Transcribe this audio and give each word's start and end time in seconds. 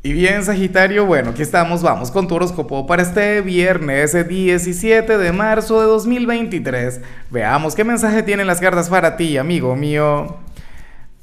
Y 0.00 0.12
bien, 0.12 0.44
Sagitario, 0.44 1.06
bueno, 1.06 1.30
aquí 1.30 1.42
estamos, 1.42 1.82
vamos 1.82 2.12
con 2.12 2.28
tu 2.28 2.36
horóscopo 2.36 2.86
para 2.86 3.02
este 3.02 3.40
viernes 3.40 4.12
17 4.28 5.18
de 5.18 5.32
marzo 5.32 5.80
de 5.80 5.88
2023. 5.88 7.00
Veamos 7.30 7.74
qué 7.74 7.82
mensaje 7.82 8.22
tienen 8.22 8.46
las 8.46 8.60
cartas 8.60 8.88
para 8.88 9.16
ti, 9.16 9.36
amigo 9.36 9.74
mío. 9.74 10.36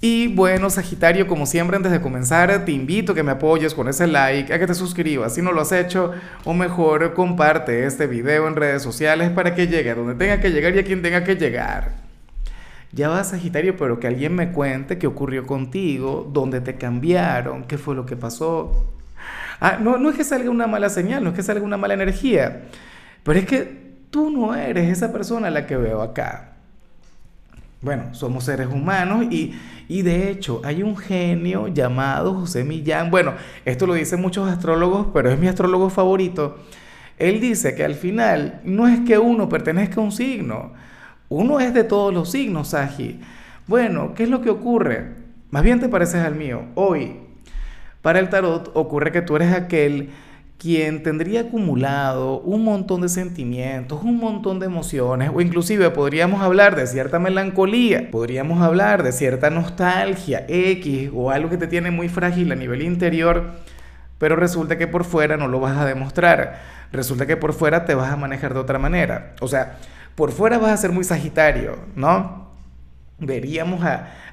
Y 0.00 0.26
bueno, 0.26 0.70
Sagitario, 0.70 1.28
como 1.28 1.46
siempre, 1.46 1.76
antes 1.76 1.92
de 1.92 2.00
comenzar, 2.00 2.64
te 2.64 2.72
invito 2.72 3.12
a 3.12 3.14
que 3.14 3.22
me 3.22 3.30
apoyes 3.30 3.74
con 3.74 3.86
ese 3.86 4.08
like, 4.08 4.52
a 4.52 4.58
que 4.58 4.66
te 4.66 4.74
suscribas 4.74 5.36
si 5.36 5.40
no 5.40 5.52
lo 5.52 5.60
has 5.60 5.70
hecho, 5.70 6.10
o 6.44 6.52
mejor, 6.52 7.14
comparte 7.14 7.86
este 7.86 8.08
video 8.08 8.48
en 8.48 8.56
redes 8.56 8.82
sociales 8.82 9.30
para 9.30 9.54
que 9.54 9.68
llegue 9.68 9.92
a 9.92 9.94
donde 9.94 10.16
tenga 10.16 10.40
que 10.40 10.50
llegar 10.50 10.74
y 10.74 10.80
a 10.80 10.84
quien 10.84 11.00
tenga 11.00 11.22
que 11.22 11.36
llegar. 11.36 12.03
Ya 12.94 13.08
va 13.08 13.24
Sagitario, 13.24 13.76
pero 13.76 13.98
que 13.98 14.06
alguien 14.06 14.34
me 14.36 14.52
cuente 14.52 14.98
qué 14.98 15.08
ocurrió 15.08 15.46
contigo, 15.46 16.30
dónde 16.32 16.60
te 16.60 16.76
cambiaron, 16.76 17.64
qué 17.64 17.76
fue 17.76 17.96
lo 17.96 18.06
que 18.06 18.14
pasó. 18.14 18.86
Ah, 19.60 19.78
no, 19.80 19.98
no 19.98 20.10
es 20.10 20.16
que 20.16 20.22
salga 20.22 20.48
una 20.48 20.68
mala 20.68 20.88
señal, 20.88 21.24
no 21.24 21.30
es 21.30 21.36
que 21.36 21.42
salga 21.42 21.64
una 21.64 21.76
mala 21.76 21.94
energía, 21.94 22.62
pero 23.24 23.38
es 23.38 23.46
que 23.46 23.84
tú 24.10 24.30
no 24.30 24.54
eres 24.54 24.90
esa 24.90 25.12
persona 25.12 25.48
a 25.48 25.50
la 25.50 25.66
que 25.66 25.76
veo 25.76 26.02
acá. 26.02 26.52
Bueno, 27.80 28.14
somos 28.14 28.44
seres 28.44 28.68
humanos 28.68 29.26
y, 29.28 29.58
y 29.88 30.02
de 30.02 30.30
hecho 30.30 30.62
hay 30.64 30.82
un 30.82 30.96
genio 30.96 31.68
llamado 31.68 32.32
José 32.34 32.62
Millán. 32.62 33.10
Bueno, 33.10 33.34
esto 33.64 33.86
lo 33.86 33.94
dicen 33.94 34.20
muchos 34.20 34.48
astrólogos, 34.48 35.08
pero 35.12 35.30
es 35.30 35.38
mi 35.38 35.48
astrólogo 35.48 35.90
favorito. 35.90 36.58
Él 37.18 37.40
dice 37.40 37.74
que 37.74 37.84
al 37.84 37.94
final 37.94 38.60
no 38.64 38.86
es 38.86 39.00
que 39.00 39.18
uno 39.18 39.48
pertenezca 39.48 40.00
a 40.00 40.04
un 40.04 40.12
signo, 40.12 40.72
uno 41.28 41.60
es 41.60 41.74
de 41.74 41.84
todos 41.84 42.12
los 42.12 42.30
signos, 42.30 42.68
Sagi. 42.68 43.20
Bueno, 43.66 44.14
¿qué 44.14 44.24
es 44.24 44.28
lo 44.28 44.42
que 44.42 44.50
ocurre? 44.50 45.14
Más 45.50 45.62
bien 45.62 45.80
te 45.80 45.88
pareces 45.88 46.22
al 46.24 46.34
mío. 46.34 46.62
Hoy, 46.74 47.16
para 48.02 48.18
el 48.18 48.28
tarot, 48.28 48.70
ocurre 48.74 49.12
que 49.12 49.22
tú 49.22 49.36
eres 49.36 49.54
aquel 49.54 50.10
quien 50.58 51.02
tendría 51.02 51.42
acumulado 51.42 52.40
un 52.40 52.64
montón 52.64 53.02
de 53.02 53.08
sentimientos, 53.08 54.02
un 54.02 54.18
montón 54.18 54.60
de 54.60 54.66
emociones, 54.66 55.30
o 55.34 55.40
inclusive 55.40 55.90
podríamos 55.90 56.40
hablar 56.40 56.74
de 56.76 56.86
cierta 56.86 57.18
melancolía, 57.18 58.10
podríamos 58.10 58.62
hablar 58.62 59.02
de 59.02 59.12
cierta 59.12 59.50
nostalgia 59.50 60.44
X 60.48 61.10
o 61.12 61.30
algo 61.30 61.50
que 61.50 61.58
te 61.58 61.66
tiene 61.66 61.90
muy 61.90 62.08
frágil 62.08 62.50
a 62.52 62.54
nivel 62.54 62.82
interior, 62.82 63.52
pero 64.18 64.36
resulta 64.36 64.78
que 64.78 64.86
por 64.86 65.04
fuera 65.04 65.36
no 65.36 65.48
lo 65.48 65.60
vas 65.60 65.76
a 65.76 65.84
demostrar, 65.84 66.62
resulta 66.92 67.26
que 67.26 67.36
por 67.36 67.52
fuera 67.52 67.84
te 67.84 67.94
vas 67.94 68.10
a 68.10 68.16
manejar 68.16 68.54
de 68.54 68.60
otra 68.60 68.78
manera. 68.78 69.34
O 69.40 69.48
sea, 69.48 69.76
por 70.14 70.32
fuera 70.32 70.58
vas 70.58 70.72
a 70.72 70.76
ser 70.76 70.92
muy 70.92 71.04
Sagitario, 71.04 71.76
¿no? 71.96 72.44
Veríamos 73.18 73.84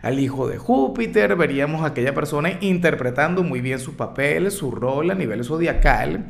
al 0.01 0.19
hijo 0.19 0.47
de 0.47 0.57
Júpiter, 0.57 1.35
veríamos 1.35 1.83
a 1.83 1.87
aquella 1.87 2.13
persona 2.13 2.57
interpretando 2.61 3.43
muy 3.43 3.61
bien 3.61 3.79
su 3.79 3.95
papel, 3.95 4.51
su 4.51 4.71
rol 4.71 5.11
a 5.11 5.15
nivel 5.15 5.43
zodiacal. 5.43 6.25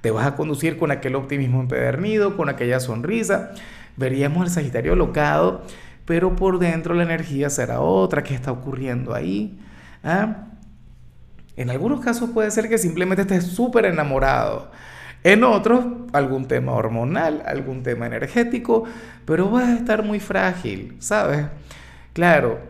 Te 0.00 0.10
vas 0.10 0.26
a 0.26 0.34
conducir 0.34 0.78
con 0.78 0.90
aquel 0.90 1.14
optimismo 1.14 1.60
empedernido, 1.60 2.36
con 2.36 2.48
aquella 2.48 2.80
sonrisa. 2.80 3.52
Veríamos 3.96 4.42
al 4.42 4.50
Sagitario 4.50 4.96
locado, 4.96 5.62
pero 6.06 6.34
por 6.34 6.58
dentro 6.58 6.94
la 6.94 7.04
energía 7.04 7.50
será 7.50 7.80
otra. 7.80 8.22
¿Qué 8.22 8.34
está 8.34 8.52
ocurriendo 8.52 9.14
ahí? 9.14 9.60
¿Ah? 10.02 10.48
En 11.56 11.70
algunos 11.70 12.00
casos 12.00 12.30
puede 12.30 12.50
ser 12.50 12.68
que 12.68 12.78
simplemente 12.78 13.22
estés 13.22 13.44
súper 13.46 13.84
enamorado 13.84 14.70
en 15.24 15.44
otros, 15.44 15.84
algún 16.12 16.46
tema 16.46 16.72
hormonal, 16.72 17.42
algún 17.46 17.82
tema 17.82 18.06
energético, 18.06 18.84
pero 19.24 19.50
vas 19.50 19.68
a 19.68 19.76
estar 19.76 20.02
muy 20.02 20.20
frágil, 20.20 20.96
¿sabes? 20.98 21.46
Claro, 22.12 22.60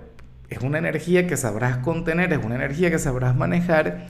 es 0.51 0.61
una 0.61 0.79
energía 0.79 1.27
que 1.27 1.37
sabrás 1.37 1.79
contener, 1.79 2.33
es 2.33 2.45
una 2.45 2.57
energía 2.57 2.91
que 2.91 2.99
sabrás 2.99 3.35
manejar, 3.35 4.07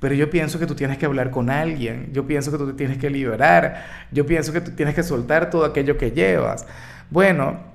pero 0.00 0.14
yo 0.14 0.30
pienso 0.30 0.58
que 0.58 0.66
tú 0.66 0.74
tienes 0.74 0.98
que 0.98 1.06
hablar 1.06 1.30
con 1.30 1.50
alguien, 1.50 2.10
yo 2.12 2.26
pienso 2.26 2.52
que 2.52 2.58
tú 2.58 2.66
te 2.66 2.74
tienes 2.74 2.98
que 2.98 3.10
liberar, 3.10 3.84
yo 4.12 4.26
pienso 4.26 4.52
que 4.52 4.60
tú 4.60 4.72
tienes 4.72 4.94
que 4.94 5.02
soltar 5.02 5.50
todo 5.50 5.64
aquello 5.64 5.96
que 5.96 6.10
llevas. 6.10 6.66
Bueno, 7.10 7.67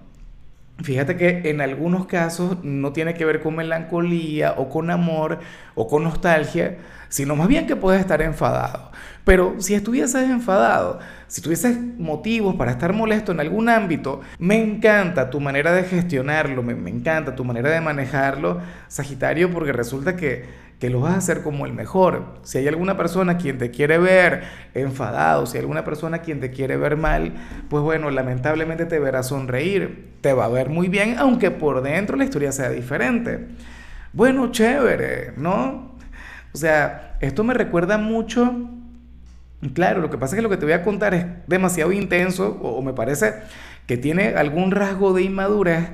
fíjate 0.82 1.16
que 1.18 1.50
en 1.50 1.62
algunos 1.62 2.06
casos 2.08 2.64
no 2.64 2.94
tiene 2.94 3.14
que 3.14 3.26
ver 3.26 3.42
con 3.42 3.56
melancolía 3.56 4.54
o 4.58 4.70
con 4.70 4.90
amor 4.90 5.40
o 5.76 5.88
con 5.88 6.04
nostalgia, 6.04 6.78
sino 7.10 7.36
más 7.36 7.48
bien 7.48 7.68
que 7.68 7.76
puedes 7.76 8.02
estar 8.02 8.22
enfadado. 8.22 8.92
Pero 9.24 9.56
si 9.60 9.74
estuvieses 9.74 10.30
enfadado, 10.30 11.00
si 11.28 11.42
tuvieses 11.42 11.78
motivos 11.98 12.56
para 12.56 12.72
estar 12.72 12.92
molesto 12.92 13.32
en 13.32 13.40
algún 13.40 13.70
ámbito, 13.70 14.22
me 14.38 14.62
encanta 14.62 15.30
tu 15.30 15.40
manera 15.40 15.72
de 15.72 15.84
gestionarlo, 15.84 16.62
me, 16.62 16.90
encanta 16.90 17.36
tu 17.36 17.46
manera 17.46 17.70
de 17.70 17.80
manejarlo, 17.80 18.60
Sagitario, 18.88 19.52
porque 19.52 19.72
resulta 19.72 20.16
que, 20.18 20.46
que 20.80 20.90
lo 20.90 21.00
vas 21.00 21.14
a 21.14 21.18
hacer 21.18 21.44
como 21.44 21.66
el 21.66 21.74
mejor. 21.74 22.40
Si 22.44 22.58
hay 22.58 22.68
alguna 22.68 22.98
persona 22.98 23.38
quien 23.38 23.58
te 23.58 23.72
quiere 23.72 23.98
ver 23.98 24.44
enfadado, 24.74 25.46
si 25.46 25.58
hay 25.58 25.62
alguna 25.62 25.84
persona 25.84 26.20
quien 26.20 26.40
te 26.40 26.52
quiere 26.52 26.78
ver 26.78 26.98
mal, 26.98 27.34
pues 27.70 27.84
bueno, 27.84 28.10
lamentablemente 28.10 28.86
te 28.86 29.00
verá 29.00 29.24
sonreír, 29.24 30.14
te 30.22 30.34
va 30.34 30.46
a 30.46 30.50
ver 30.50 30.70
muy 30.70 30.90
bien, 30.90 31.16
aunque 31.20 31.52
por 31.52 31.82
dentro 31.82 32.18
la 32.18 32.26
historia 32.26 32.52
sea 32.52 32.70
diferente. 32.70 33.48
Bueno, 34.12 34.52
chévere, 34.52 35.34
¿no? 35.38 35.96
O 36.54 36.58
sea, 36.58 37.18
esto 37.22 37.44
me 37.44 37.54
recuerda 37.54 37.98
mucho 37.98 38.70
Claro, 39.72 40.02
lo 40.02 40.10
que 40.10 40.18
pasa 40.18 40.36
es 40.36 40.38
que 40.38 40.42
lo 40.42 40.50
que 40.50 40.58
te 40.58 40.66
voy 40.66 40.74
a 40.74 40.84
contar 40.84 41.14
es 41.14 41.26
demasiado 41.48 41.92
intenso 41.94 42.60
o, 42.62 42.82
me 42.82 42.94
parece 42.94 43.34
que 43.88 43.98
tiene 43.98 44.36
algún 44.36 44.72
rasgo 44.72 45.14
de 45.14 45.24
inmadurez, 45.24 45.90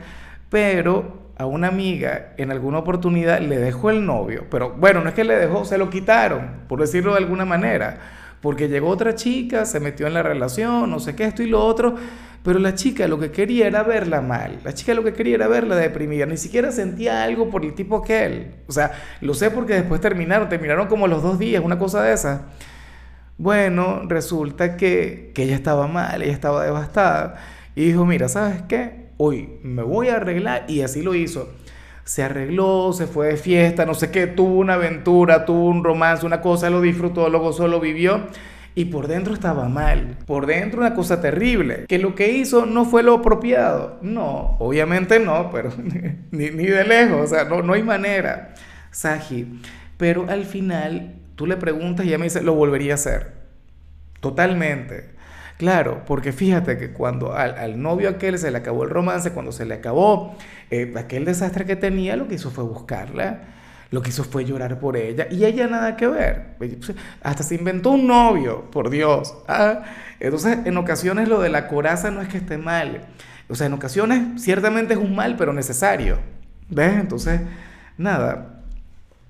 pero 0.49 1.18
a 1.39 1.45
una 1.45 1.69
amiga 1.69 2.33
en 2.35 2.51
alguna 2.51 2.79
oportunidad 2.79 3.39
le 3.39 3.57
dejó 3.57 3.89
el 3.89 4.05
novio, 4.05 4.45
pero 4.51 4.71
bueno, 4.71 5.01
no 5.01 5.07
es 5.07 5.15
que 5.15 5.23
le 5.23 5.37
dejó, 5.37 5.63
se 5.63 5.77
lo 5.77 5.89
quitaron, 5.89 6.65
por 6.67 6.81
decirlo 6.81 7.13
de 7.13 7.19
alguna 7.19 7.45
manera, 7.45 7.97
porque 8.41 8.67
llegó 8.67 8.89
otra 8.89 9.15
chica, 9.15 9.65
se 9.65 9.79
metió 9.79 10.05
en 10.05 10.15
la 10.15 10.21
relación, 10.21 10.91
no 10.91 10.99
sé 10.99 11.15
qué, 11.15 11.23
esto 11.23 11.41
y 11.41 11.47
lo 11.47 11.65
otro, 11.65 11.95
pero 12.43 12.59
la 12.59 12.75
chica 12.75 13.07
lo 13.07 13.17
que 13.19 13.31
quería 13.31 13.67
era 13.67 13.83
verla 13.83 14.19
mal, 14.19 14.59
la 14.65 14.73
chica 14.73 14.93
lo 14.93 15.01
que 15.01 15.13
quería 15.13 15.35
era 15.35 15.47
verla 15.47 15.77
deprimida, 15.77 16.25
ni 16.25 16.35
siquiera 16.35 16.73
sentía 16.73 17.23
algo 17.23 17.49
por 17.49 17.63
el 17.63 17.73
tipo 17.73 18.01
que 18.01 18.25
él, 18.25 18.55
o 18.67 18.73
sea, 18.73 18.91
lo 19.21 19.33
sé 19.33 19.49
porque 19.49 19.75
después 19.75 20.01
terminaron, 20.01 20.49
terminaron 20.49 20.87
como 20.87 21.07
los 21.07 21.23
dos 21.23 21.39
días, 21.39 21.63
una 21.63 21.79
cosa 21.79 22.03
de 22.03 22.11
esas. 22.11 22.41
Bueno, 23.37 24.01
resulta 24.09 24.75
que, 24.75 25.31
ella 25.37 25.55
estaba 25.55 25.87
mal, 25.87 26.21
ella 26.21 26.33
estaba 26.33 26.65
devastada. 26.65 27.37
Y 27.73 27.85
dijo, 27.85 28.05
mira, 28.05 28.27
¿sabes 28.27 28.63
qué? 28.67 29.08
Hoy 29.21 29.59
me 29.61 29.83
voy 29.83 30.07
a 30.07 30.15
arreglar. 30.15 30.65
Y 30.67 30.81
así 30.81 31.03
lo 31.03 31.13
hizo. 31.13 31.53
Se 32.03 32.23
arregló, 32.23 32.91
se 32.93 33.05
fue 33.05 33.27
de 33.27 33.37
fiesta, 33.37 33.85
no 33.85 33.93
sé 33.93 34.09
qué, 34.09 34.25
tuvo 34.25 34.57
una 34.57 34.73
aventura, 34.73 35.45
tuvo 35.45 35.67
un 35.67 35.83
romance, 35.83 36.25
una 36.25 36.41
cosa, 36.41 36.71
lo 36.71 36.81
disfrutó, 36.81 37.29
luego 37.29 37.53
solo 37.53 37.79
vivió. 37.79 38.23
Y 38.73 38.85
por 38.85 39.07
dentro 39.07 39.33
estaba 39.33 39.69
mal, 39.69 40.17
por 40.25 40.47
dentro 40.47 40.79
una 40.79 40.95
cosa 40.95 41.21
terrible, 41.21 41.85
que 41.87 41.99
lo 41.99 42.15
que 42.15 42.31
hizo 42.31 42.65
no 42.65 42.85
fue 42.85 43.03
lo 43.03 43.15
apropiado. 43.15 43.99
No, 44.01 44.55
obviamente 44.57 45.19
no, 45.19 45.51
pero 45.51 45.71
ni, 46.31 46.49
ni 46.49 46.65
de 46.65 46.83
lejos, 46.83 47.25
o 47.25 47.27
sea, 47.27 47.43
no, 47.43 47.61
no 47.61 47.73
hay 47.73 47.83
manera. 47.83 48.55
Saji, 48.89 49.61
pero 49.97 50.25
al 50.29 50.45
final 50.45 51.19
Tú 51.39 51.47
le 51.47 51.55
preguntas 51.55 52.05
y 52.05 52.09
ella 52.09 52.17
me 52.17 52.25
dice, 52.25 52.41
lo 52.41 52.53
volvería 52.53 52.91
a 52.91 52.95
hacer. 52.95 53.31
Totalmente. 54.19 55.11
Claro, 55.59 56.03
porque 56.07 56.31
fíjate 56.31 56.77
que 56.77 56.93
cuando 56.93 57.33
al, 57.33 57.81
novio 57.81 58.07
aquel 58.07 58.39
se 58.39 58.49
le 58.49 58.59
acabó 58.59 58.85
el 58.85 58.89
romance, 58.89 59.31
cuando 59.33 59.51
se 59.51 59.65
le 59.65 59.73
acabó 59.73 60.37
eh, 60.71 60.93
aquel 60.95 61.25
desastre 61.25 61.65
que 61.65 61.75
tenía, 61.75 62.15
lo 62.15 62.29
que 62.29 62.35
hizo 62.35 62.49
fue 62.49 62.63
buscarla, 62.63 63.41
lo 63.91 64.01
que 64.01 64.07
hizo 64.07 64.23
fue 64.23 64.45
llorar 64.45 64.79
por 64.79 64.95
ella 64.95 65.27
y 65.29 65.43
ella 65.43 65.67
nada 65.67 65.97
que 65.97 66.07
ver. 66.07 66.55
Pues, 66.57 66.93
hasta 67.21 67.43
se 67.43 67.55
inventó 67.55 67.91
un 67.91 68.07
novio, 68.07 68.71
por 68.71 68.89
Dios. 68.89 69.35
¿ah? 69.49 69.83
Entonces, 70.21 70.59
en 70.63 70.77
ocasiones 70.77 71.27
lo 71.27 71.41
de 71.41 71.49
la 71.49 71.67
coraza 71.67 72.09
no 72.09 72.21
es 72.21 72.29
que 72.29 72.37
esté 72.37 72.57
mal. 72.57 73.01
O 73.49 73.55
sea, 73.55 73.67
en 73.67 73.73
ocasiones 73.73 74.41
ciertamente 74.41 74.93
es 74.93 74.99
un 74.99 75.13
mal, 75.13 75.35
pero 75.35 75.51
necesario. 75.51 76.19
¿Ves? 76.69 76.93
Entonces, 76.93 77.41
nada. 77.97 78.61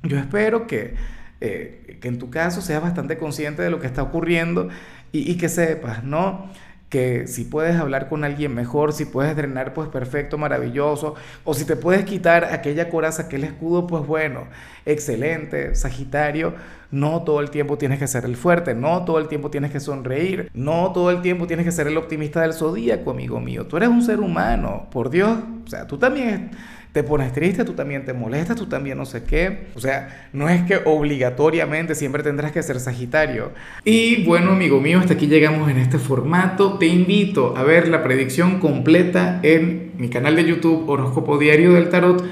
Yo 0.03 0.19
espero 0.19 0.67
que 0.67 0.93
eh, 1.41 1.97
que 2.01 2.07
en 2.07 2.19
tu 2.19 2.29
caso 2.29 2.61
seas 2.61 2.81
bastante 2.81 3.17
consciente 3.17 3.61
de 3.61 3.69
lo 3.69 3.79
que 3.79 3.87
está 3.87 4.03
ocurriendo 4.03 4.69
y, 5.11 5.37
que 5.37 5.49
sepas, 5.49 6.03
¿no? 6.03 6.49
que 6.89 7.27
si 7.27 7.43
puedes 7.43 7.75
hablar 7.75 8.09
con 8.09 8.23
alguien 8.23 8.53
mejor, 8.53 8.93
si 8.93 9.05
puedes 9.05 9.35
drenar, 9.35 9.73
pues 9.73 9.89
perfecto, 9.89 10.37
maravilloso, 10.39 11.15
o 11.43 11.53
si 11.53 11.65
te 11.65 11.75
puedes 11.75 12.03
quitar 12.03 12.45
aquella 12.45 12.89
coraza, 12.89 13.23
aquel 13.23 13.43
escudo, 13.43 13.85
pues 13.85 14.05
bueno, 14.07 14.45
excelente, 14.87 15.75
Sagitario, 15.75 16.55
no 16.89 17.21
todo 17.21 17.41
el 17.41 17.51
tiempo 17.51 17.77
tienes 17.77 17.99
que 17.99 18.07
ser 18.07 18.25
el 18.25 18.35
fuerte, 18.35 18.73
no 18.73 19.05
todo 19.05 19.19
el 19.19 19.27
tiempo 19.27 19.51
tienes 19.51 19.71
que 19.71 19.79
sonreír, 19.79 20.49
no 20.55 20.91
todo 20.91 21.11
el 21.11 21.21
tiempo 21.21 21.45
tienes 21.45 21.65
que 21.65 21.71
ser 21.71 21.85
el 21.85 21.97
optimista 21.97 22.41
del 22.41 22.53
zodíaco, 22.53 23.11
amigo 23.11 23.39
mío, 23.39 23.67
tú 23.67 23.77
eres 23.77 23.89
un 23.89 24.01
ser 24.01 24.19
humano, 24.19 24.87
por 24.91 25.11
Dios, 25.11 25.37
o 25.65 25.69
sea, 25.69 25.85
tú 25.85 25.99
también 25.99 26.49
te 26.91 27.03
pones 27.03 27.31
triste, 27.33 27.65
tú 27.65 27.73
también 27.73 28.03
te 28.03 28.13
molestas, 28.13 28.55
tú 28.55 28.65
también 28.65 28.97
no 28.97 29.05
sé 29.05 29.23
qué. 29.23 29.67
O 29.75 29.79
sea, 29.79 30.29
no 30.33 30.49
es 30.49 30.63
que 30.63 30.79
obligatoriamente 30.85 31.93
siempre 31.93 32.23
tendrás 32.23 32.51
que 32.51 32.63
ser 32.63 32.79
Sagitario. 32.79 33.51
Y 33.85 34.23
bueno, 34.25 34.51
amigo 34.51 34.81
mío, 34.81 34.99
hasta 34.99 35.13
aquí 35.13 35.27
llegamos 35.27 35.69
en 35.69 35.77
este 35.77 35.99
formato. 35.99 36.79
Te 36.79 36.87
invito 36.87 37.55
a 37.55 37.63
ver 37.63 37.87
la 37.87 38.03
predicción 38.03 38.59
completa 38.59 39.39
en 39.43 39.91
mi 39.97 40.09
canal 40.09 40.35
de 40.35 40.45
YouTube 40.45 40.89
Horóscopo 40.89 41.37
Diario 41.37 41.73
del 41.73 41.89
Tarot 41.89 42.23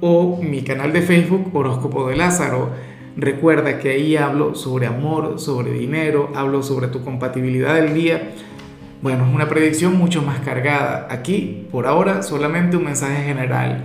o 0.00 0.42
mi 0.42 0.62
canal 0.62 0.92
de 0.92 1.00
Facebook 1.00 1.50
Horóscopo 1.54 2.08
de 2.08 2.16
Lázaro. 2.16 2.70
Recuerda 3.16 3.78
que 3.78 3.90
ahí 3.90 4.16
hablo 4.16 4.54
sobre 4.54 4.86
amor, 4.86 5.38
sobre 5.38 5.72
dinero, 5.72 6.32
hablo 6.34 6.62
sobre 6.62 6.88
tu 6.88 7.02
compatibilidad 7.02 7.74
del 7.76 7.94
día. 7.94 8.30
Bueno, 9.00 9.26
es 9.26 9.34
una 9.34 9.48
predicción 9.48 9.96
mucho 9.96 10.22
más 10.22 10.40
cargada. 10.40 11.08
Aquí, 11.10 11.66
por 11.72 11.86
ahora, 11.86 12.22
solamente 12.22 12.76
un 12.76 12.84
mensaje 12.84 13.24
general. 13.24 13.84